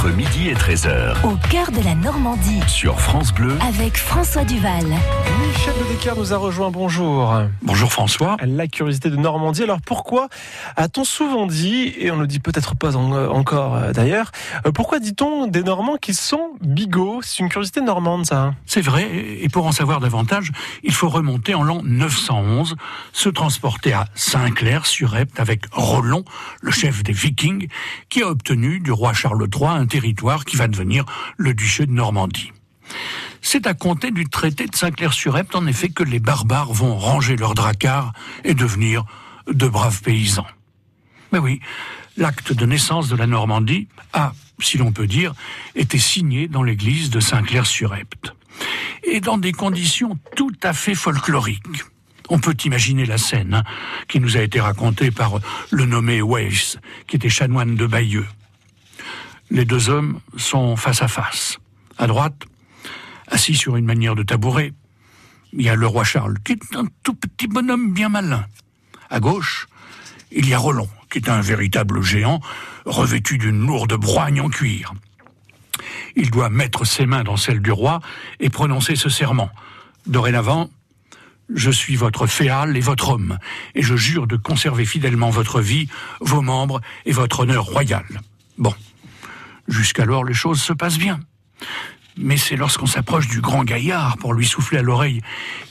[0.00, 1.26] entre midi et 13h.
[1.26, 2.62] Au cœur de la Normandie.
[2.68, 3.58] Sur France Bleu.
[3.60, 4.86] Avec François Duval.
[5.46, 6.70] Michel de Descartes nous a rejoint.
[6.70, 7.38] Bonjour.
[7.60, 8.38] Bonjour François.
[8.40, 9.62] La curiosité de Normandie.
[9.62, 10.28] Alors pourquoi
[10.76, 14.32] a-t-on souvent dit, et on ne le dit peut-être pas euh, encore euh, d'ailleurs,
[14.64, 17.20] euh, pourquoi dit-on des Normands qu'ils sont bigots?
[17.22, 18.42] C'est une curiosité normande ça.
[18.42, 20.50] Hein C'est vrai, et pour en savoir davantage,
[20.82, 22.74] il faut remonter en l'an 911,
[23.12, 26.24] se transporter à Saint-Clair-sur-Epte avec Rollon,
[26.62, 27.68] le chef des Vikings,
[28.08, 31.04] qui a obtenu du roi Charles III un territoire qui va devenir
[31.36, 32.52] le duché de Normandie.
[33.42, 37.54] C'est à compter du traité de Saint-Clair-sur-Epte, en effet, que les barbares vont ranger leurs
[37.54, 38.12] dracars
[38.44, 39.04] et devenir
[39.50, 40.46] de braves paysans.
[41.32, 41.60] Mais oui,
[42.16, 45.34] l'acte de naissance de la Normandie a, si l'on peut dire,
[45.74, 48.34] été signé dans l'église de Saint-Clair-sur-Epte.
[49.04, 51.64] Et dans des conditions tout à fait folkloriques.
[52.28, 53.64] On peut imaginer la scène hein,
[54.06, 56.78] qui nous a été racontée par le nommé Weiss,
[57.08, 58.26] qui était chanoine de Bayeux.
[59.50, 61.58] Les deux hommes sont face à face.
[61.98, 62.44] À droite,
[63.26, 64.72] assis sur une manière de tabouret,
[65.52, 68.44] il y a le roi Charles, qui est un tout petit bonhomme bien malin.
[69.10, 69.66] À gauche,
[70.30, 72.40] il y a Roland, qui est un véritable géant,
[72.86, 74.92] revêtu d'une lourde broigne en cuir.
[76.14, 78.00] Il doit mettre ses mains dans celles du roi
[78.38, 79.50] et prononcer ce serment.
[80.06, 80.70] Dorénavant,
[81.52, 83.38] je suis votre féal et votre homme,
[83.74, 85.88] et je jure de conserver fidèlement votre vie,
[86.20, 88.04] vos membres et votre honneur royal.
[88.56, 88.74] Bon.
[89.70, 91.20] Jusqu'alors, les choses se passent bien.
[92.16, 95.22] Mais c'est lorsqu'on s'approche du grand gaillard pour lui souffler à l'oreille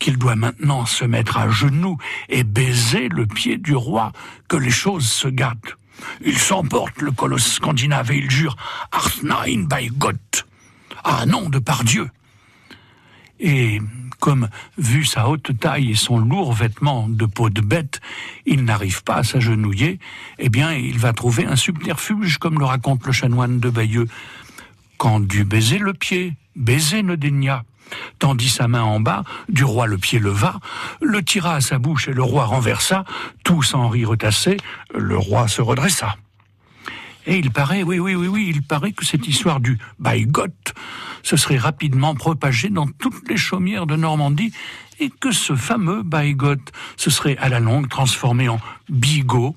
[0.00, 1.96] qu'il doit maintenant se mettre à genoux
[2.28, 4.12] et baiser le pied du roi
[4.48, 5.76] que les choses se gâtent.
[6.24, 8.56] Il s'emporte, le colosse scandinave, et il jure
[8.90, 10.44] Arthnein by Gott.
[11.04, 12.10] Ah non, de par Dieu.
[13.46, 13.78] Et
[14.20, 18.00] comme, vu sa haute taille et son lourd vêtement de peau de bête,
[18.46, 19.98] il n'arrive pas à s'agenouiller,
[20.38, 24.08] eh bien, il va trouver un subterfuge, comme le raconte le chanoine de Bayeux.
[24.96, 27.64] Quand du baiser le pied, baiser ne daigna.
[28.18, 30.58] Tendit sa main en bas, du roi le pied leva,
[31.02, 33.04] le tira à sa bouche et le roi renversa,
[33.44, 34.56] tous en rire tassés,
[34.94, 36.16] le roi se redressa.
[37.26, 40.48] Et il paraît, oui, oui, oui, oui, il paraît que cette histoire du Baygot
[41.24, 44.52] se serait rapidement propagée dans toutes les chaumières de Normandie
[45.00, 46.54] et que ce fameux Baygot
[46.96, 49.56] se serait à la longue transformé en Bigot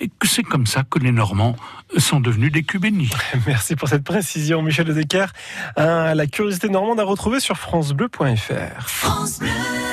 [0.00, 1.56] et que c'est comme ça que les Normands
[1.98, 3.10] sont devenus des Cubénis.
[3.46, 5.26] Merci pour cette précision, Michel de Decker.
[5.76, 8.88] la curiosité normande à retrouver sur francebleu.fr.
[8.88, 9.87] France Bleu.